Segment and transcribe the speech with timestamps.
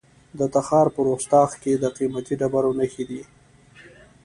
[0.39, 3.21] د تخار په رستاق کې د قیمتي ډبرو نښې دي.